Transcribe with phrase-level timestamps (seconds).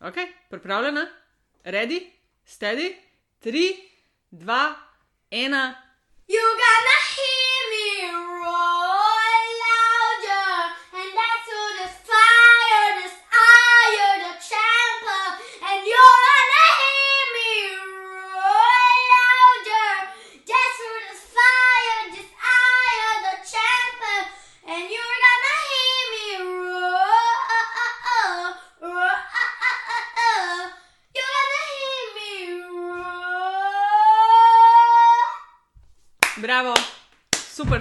[0.00, 0.14] Ok,
[0.50, 1.06] pripravljena?
[1.64, 1.98] Ready,
[2.46, 2.94] steady,
[3.42, 3.74] tri,
[4.30, 4.76] dva,
[5.30, 5.74] ena.
[6.28, 7.27] You gotta hear
[36.38, 36.74] Bravo,
[37.36, 37.80] super.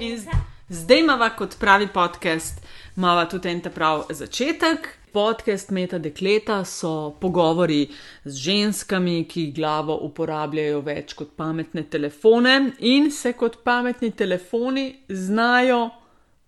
[0.00, 0.28] In z-
[0.70, 2.54] zdaj imamo kot pravi podcast,
[2.96, 4.88] imamo tudi en ta prav začetek.
[5.12, 7.88] Podcast Meta Dekleta so pogovori
[8.24, 15.90] z ženskami, ki glavo uporabljajo več kot pametne telefone in se kot pametni telefoni znajo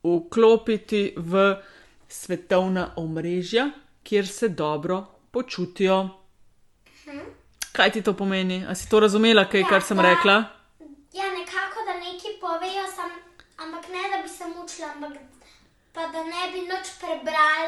[0.04, 1.56] vklopiti v
[2.08, 3.70] svetovna omrežja,
[4.02, 6.08] kjer se dobro počutijo.
[7.72, 8.66] Kaj ti to pomeni?
[8.66, 10.36] A si to razumela, kaj, kar sem da- rekla?
[11.12, 13.10] Ja, nekako da nekaj povejo, sam,
[13.58, 15.16] ampak ne da bi se mučila, ampak
[15.92, 16.86] pa da ne bi noč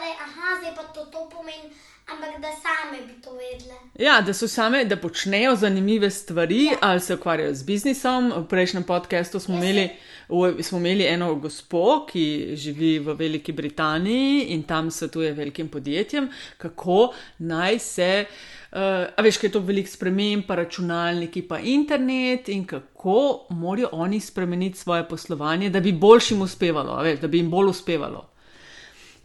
[0.01, 1.70] prebrali, aha, zdaj pa to, to pomeni,
[2.12, 3.75] ampak da same bi to vedle.
[3.98, 6.77] Ja, da so same, da počnejo zanimive stvari ja.
[6.81, 8.33] ali se ukvarjajo z biznisom.
[8.37, 9.91] V prejšnjem podkastu smo, Jaz imeli,
[10.28, 16.31] v, smo imeli eno gospo, ki živi v Veliki Britaniji in tam svetuje velikim podjetjem,
[16.59, 18.25] kako naj se.
[18.71, 18.78] Uh,
[19.17, 24.21] a veš, kaj je to veliko sprememb, pa računalniki, pa internet in kako morajo oni
[24.21, 28.30] spremeniti svoje poslovanje, da bi boljšim uspevalo, veš, da bi jim bolj uspevalo.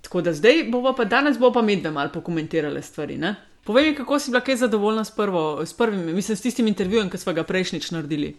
[0.06, 3.18] Tako da zdaj bomo pa danes bo pa medve malo pokomentirale stvari.
[3.18, 3.36] Ne?
[3.64, 7.10] Povej mi, kako si bila kaj zadovoljna s, prvo, s prvim, mislim, s tistim intervjujem,
[7.10, 8.36] ki smo ga prejšnjič naredili.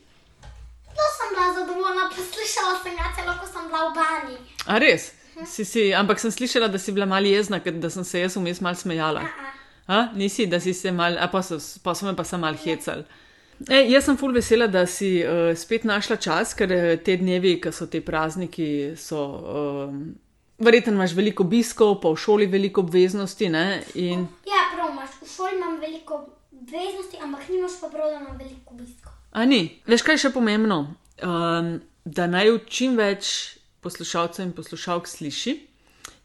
[0.86, 4.36] No, sem bila zadovoljna, poslušala sem ga celo, ko sem bila v banji.
[4.66, 5.10] A res?
[5.44, 8.60] Si, si, ampak sem slišala, da si bila malo jezna, da sem se jaz vmes
[8.60, 9.24] malo smejala.
[9.26, 9.50] Aha.
[9.86, 10.08] A?
[10.14, 13.02] Nisi, da si se mal, a pa so, pa so me pa sem mal hecal.
[13.66, 17.56] E, jaz sem ful vesela, da si uh, spet našla čas, ker eh, te dnevi,
[17.58, 19.24] ki so te prazniki, so.
[19.56, 20.00] Um,
[20.58, 23.48] Verjetno imaš veliko obiskov, pa v šoli veliko obveznosti.
[23.48, 23.82] Ne?
[23.94, 26.22] In Ja, prav imaš, v šoli imam veliko
[26.52, 29.12] obveznosti, ampak nimaš pa prav, da imam veliko obiskov.
[29.32, 29.82] A ni.
[29.86, 30.78] Veš, kaj je še pomembno?
[31.22, 35.54] Um, da naj čim več poslušalcev in poslušalk sliši,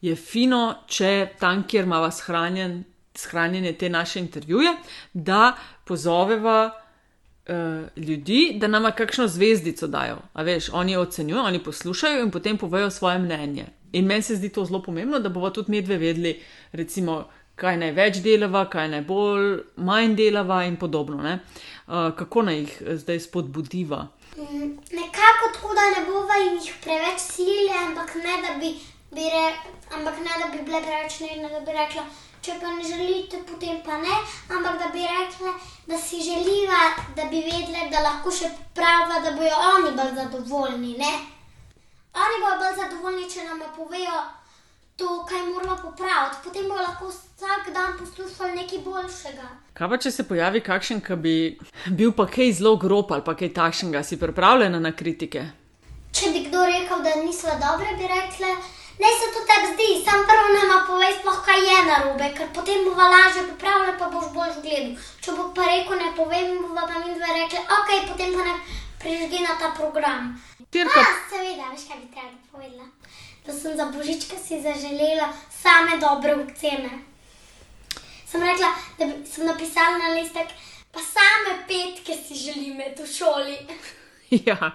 [0.02, 2.80] je fino, če tam, kjer imamo shranjen,
[3.18, 4.72] shranjene te naše intervjuje,
[5.14, 5.52] da
[5.86, 10.18] pozoveva uh, ljudi, da nama kakšno zvezdico dajo.
[10.34, 13.68] A veš, oni jo ocenjujejo, oni poslušajo in potem povejo svoje mnenje.
[13.92, 16.38] In meni se zdi to zelo pomembno, da bomo tudi medve vedeli,
[16.72, 17.26] recimo,
[17.56, 21.22] kaj naj več delava, kaj naj bolj, manj delava in podobno.
[21.24, 21.40] ne.
[21.88, 24.08] Uh, kako naj jih eh, zdaj spodbudiva?
[24.38, 28.72] Mm, Nekako tako, da ne bova jih preveč silili, ampak ne da bi,
[29.12, 29.46] bi, re,
[29.98, 32.06] ampak ne, da bi bile preveč nežne, da bi rekla,
[32.42, 34.16] če pa ne želite, potem pa ne,
[34.56, 35.52] ampak da bi rekle,
[35.88, 36.82] da si želiva,
[37.20, 40.96] da bi vedele, da lahko še pravijo, da bojo oni bolj zadovoljni.
[41.04, 41.14] Ne?
[42.14, 44.18] Oni bodo bolj zadovoljni, če nam povejo
[45.00, 46.42] to, kaj moramo popraviti.
[46.44, 49.48] Potem bomo lahko vsak dan poslušali nekaj boljšega.
[49.74, 51.36] Kaj pa, če se pojavi kakšen, ki bi
[51.88, 55.46] bil pa kaj zelo grob ali pa kaj takšnega, si pripravljena na kritike?
[56.12, 58.52] Če bi kdo rekel, da niso dobre, bi rekle,
[59.00, 62.84] ne se to tako zdi, sam prvo nama povej, sploh kaj je narobe, ker potem
[62.90, 64.92] bova lažje popravila, pa boš bolj gledal.
[65.24, 68.60] Če bo pa rekel, ne povem, bova pa mi dve rekli, ok, potem pa ne
[69.02, 70.36] prižgi na ta program.
[70.72, 72.92] Tirka, Ja, seveda, veš kaj bi treba povedala.
[73.46, 76.90] Da sem za božička si zaželela same dobre ocene.
[78.26, 80.48] Sem rekla, da bi, sem napisala na listek,
[80.92, 83.58] pa same petke si želim imeti v šoli.
[84.50, 84.72] ja,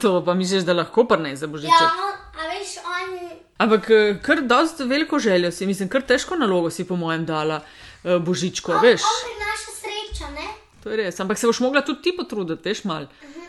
[0.00, 1.88] to pa misliš, da lahko prnej za Ja, božiček.
[1.98, 6.70] no, a veš, oni Ampak eh, kar dost veliko željo si, mislim, kar težko nalogo
[6.70, 9.02] si po mojem dala uh, božičko, On, veš.
[9.02, 10.48] on prinaša srečo, ne?
[10.82, 13.06] To je res, ampak se boš mogla tudi ti potruditi, veš, mal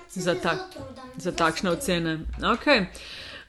[0.10, 0.58] Se za, se tak,
[1.18, 2.20] za takšne ocene.
[2.42, 2.86] Okay.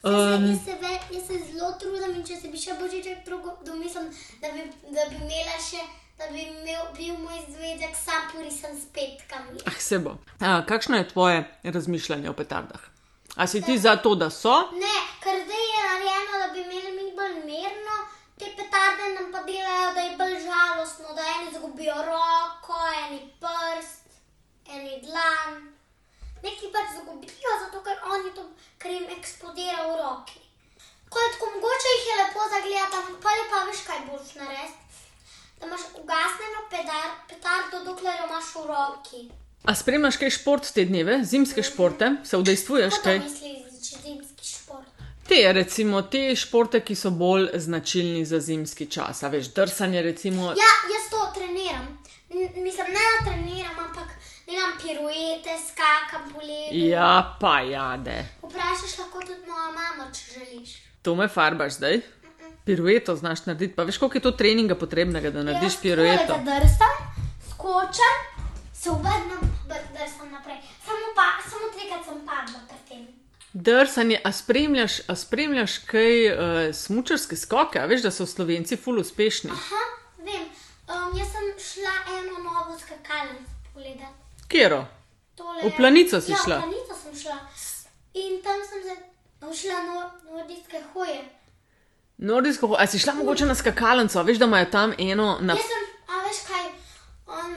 [0.04, 0.12] Um,
[0.50, 3.54] Jaz se, jaz, se, jaz se zelo trudim in če se bi še božiček drugo
[3.64, 4.10] domislim,
[4.42, 5.80] da bi, da bi imela še,
[6.20, 9.62] da bi imel, bil moj zvezek sam porisan s petkami.
[9.64, 10.18] ah, se bo.
[10.40, 12.84] A, kakšno je tvoje razmišljanje o petardah?
[13.36, 14.52] A si ti za to, da so?
[14.76, 14.92] Ne,
[15.24, 17.96] ker zdaj je narejeno, da bi imeli mi bolj mirno,
[18.38, 22.76] te petarde nam pa delajo, da je bolj žalostno, da eni izgubijo roko,
[23.06, 24.20] eni prst,
[24.68, 25.62] eni dlan.
[26.44, 28.44] Neki pač izgubijo, zato ker oni to,
[28.84, 30.40] ker jim eksplodira v roki.
[31.08, 34.34] Ko je tako mogoče jih je lepo zagledati, ampak pa je pa veš, kaj boš
[34.34, 34.80] narediti.
[35.56, 39.20] Da imaš ugasnjeno pedar, petardo, dokler jo imaš v roki.
[39.64, 43.18] A spremljaš kaj šport te dneve, zimske športe, se udejstvuješ kaj?
[43.20, 43.62] misliš,
[44.02, 44.90] zimski šport?
[45.24, 50.50] Te, recimo, te športe, ki so bolj značilni za zimski čas, a veš, drsanje, recimo.
[50.52, 51.86] Ja, jaz to treniram.
[52.30, 54.08] N- Mislim, ne da treniram, ampak
[54.46, 56.86] delam piruete, skakam po ledu.
[56.88, 58.24] Ja, pa jade.
[58.42, 60.76] Vprašaš lahko tudi mojo mamo, če želiš.
[61.02, 62.00] To me farbaš zdaj.
[62.64, 63.74] Pirueto znaš narediti.
[63.76, 66.32] Pa veš, koliko je to treninga potrebnega, da narediš pirueto.
[66.32, 66.94] Jaz drstam,
[67.50, 68.16] skočam,
[68.72, 70.56] se uvedem, drstam naprej.
[70.86, 73.06] Samo, pa, samo trikrat sem padla pri tem.
[73.52, 78.98] Drsanje, a spremljaš, a spremljaš kaj uh, smučarske skoke, a veš, da so Slovenci ful
[79.00, 79.52] uspešni.
[79.52, 79.84] Aha,
[80.18, 80.48] vem.
[80.88, 84.23] Um, jaz sem šla eno novo skakalnico pogledati.
[84.48, 84.86] Kjero?
[85.34, 86.56] Tole V Planico si ja, šla?
[86.56, 87.38] V planico sem šla.
[88.14, 88.94] In tam sem se
[89.40, 91.24] naučila no, nordijske hoje.
[92.18, 95.54] Nordijsko, ho- a si šla mogoče na skakalnico, veš, da imajo tam eno na.
[95.54, 96.64] Jaz sem, a veš kaj,
[97.26, 97.54] um,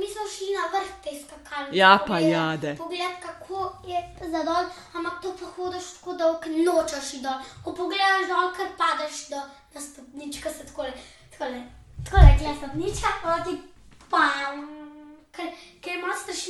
[0.00, 1.76] mi smo šli na vrh te skakalnice.
[1.78, 2.74] Ja, pa jade.
[2.76, 3.98] Pogled, kako je
[4.30, 4.64] zadol,
[4.94, 7.40] ampak to pa hodiš tako dolgo, nočeš dol.
[7.64, 9.40] Ko pogledaš dol, kar padeš do
[9.74, 10.92] na stopničko, se takole,
[11.32, 11.62] takole,
[12.04, 13.56] takole, kle stopnička, pa ti
[14.10, 14.68] pam.
[15.32, 15.46] Ker,
[15.80, 16.49] ker ima strašljivo,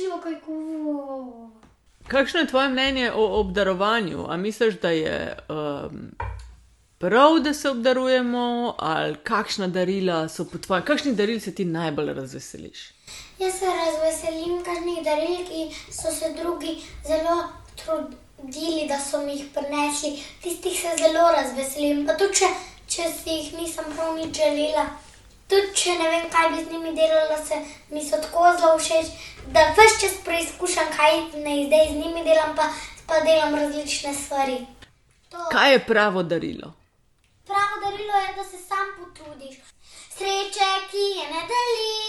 [2.07, 4.25] Kakšno je tvoje mnenje o obdarovanju?
[4.29, 6.11] A misliš, da je um,
[6.97, 12.13] prav, da se obdarujemo, ali kakšna darila so po tvojem, kakšni daril se ti najbolj
[12.13, 12.79] razveseliš?
[13.39, 15.61] Jaz se razveselim kažnih daril, ki
[15.91, 16.75] so se drugi
[17.07, 17.37] zelo
[17.75, 20.23] trudili, da so mi jih prinesli.
[20.43, 22.05] Tistih se zelo razveselim.
[22.07, 22.49] Pa tudi, če,
[22.87, 24.85] če si jih nisem prav nič želela,
[25.51, 27.57] tudi če ne vem, kaj bi z njimi delala, se
[27.89, 29.07] mi so tako zelo všeč,
[29.47, 31.13] da vse čas preizkušam, kaj
[31.45, 32.69] naj zdaj z njimi delam, pa,
[33.07, 34.61] pa delam različne stvari.
[35.31, 36.73] To Kaj je pravo darilo?
[37.45, 39.55] pravo darilo je, da se sam potrudiš.
[40.15, 42.00] Sreče, ki je ne deliš,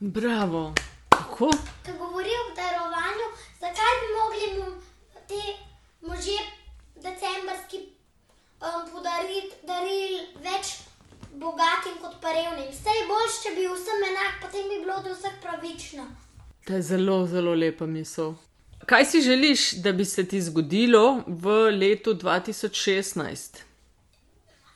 [0.00, 0.74] Bravo.
[1.08, 1.50] Kako?
[1.84, 4.80] Ko govori o darovanju, zakaj bi mogli mu
[5.28, 5.42] ti
[6.02, 6.38] možje
[6.96, 10.66] decembrski um, podariti daril več
[11.34, 12.68] bogatim kot pa revnim?
[12.70, 16.04] Vse je bolj, če bi vsem enak, potem bi bilo do vseh pravično.
[16.66, 18.34] To je zelo, zelo lepa misel.
[18.86, 23.62] Kaj si želiš, da bi se ti zgodilo v letu 2016?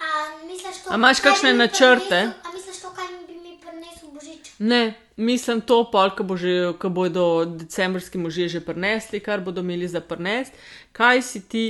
[0.00, 0.08] A,
[0.42, 2.08] misliš, to, A imaš kakšne načrte?
[2.08, 4.50] prinesel- A misliš, to, kaj bi mi prinesel Božič?
[4.58, 9.60] Ne, mislim to, pol, ko, bo že, ko bodo decembrski možje že prinesli, kar bodo
[9.60, 10.52] imeli za prnest.
[10.92, 11.64] Kaj si ti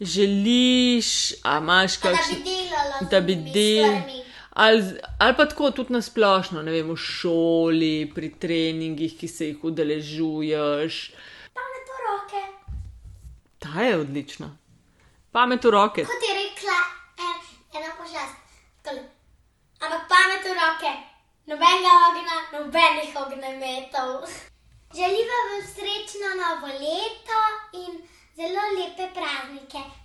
[0.00, 3.84] želiš, a imaš A da bi delala Da bi drugimi del.
[3.84, 4.24] stvarmi.
[4.50, 4.82] Ali,
[5.18, 9.64] ali pa tako tudi na splošno, ne vem, v šoli, pri treningih, ki se jih
[9.64, 11.12] udeležuješ.
[11.54, 12.42] Pamet v roke.
[13.58, 14.56] Ta je odlična.
[15.32, 16.04] Pamet v roke.
[16.04, 16.78] Kot je rekla
[17.18, 17.38] en,
[17.78, 18.36] ena pošast.
[19.80, 21.09] Ampak pamet v roke.
[21.50, 24.10] Nobenega ognja, nobenih ognjemetov.
[24.94, 27.40] Želiva vam srečno novo leto
[27.72, 27.96] in
[28.36, 29.82] zelo lepe praznike.